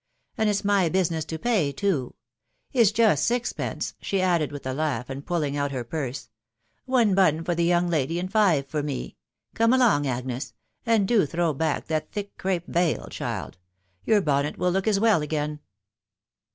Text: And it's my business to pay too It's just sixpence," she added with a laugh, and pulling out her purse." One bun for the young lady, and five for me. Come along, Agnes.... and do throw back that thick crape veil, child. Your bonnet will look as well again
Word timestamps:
And 0.35 0.49
it's 0.49 0.65
my 0.65 0.89
business 0.89 1.23
to 1.25 1.37
pay 1.37 1.71
too 1.71 2.15
It's 2.73 2.91
just 2.91 3.23
sixpence," 3.23 3.93
she 4.01 4.19
added 4.19 4.51
with 4.51 4.65
a 4.65 4.73
laugh, 4.73 5.11
and 5.11 5.23
pulling 5.23 5.55
out 5.55 5.69
her 5.71 5.83
purse." 5.83 6.31
One 6.85 7.13
bun 7.13 7.43
for 7.43 7.53
the 7.53 7.65
young 7.65 7.87
lady, 7.87 8.17
and 8.19 8.31
five 8.31 8.65
for 8.65 8.81
me. 8.81 9.15
Come 9.53 9.73
along, 9.73 10.07
Agnes.... 10.07 10.55
and 10.87 11.07
do 11.07 11.27
throw 11.27 11.53
back 11.53 11.85
that 11.85 12.11
thick 12.11 12.35
crape 12.39 12.65
veil, 12.65 13.09
child. 13.11 13.59
Your 14.03 14.21
bonnet 14.21 14.57
will 14.57 14.71
look 14.71 14.87
as 14.87 14.99
well 14.99 15.21
again 15.21 15.59